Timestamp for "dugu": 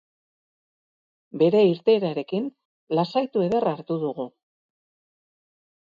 4.09-4.31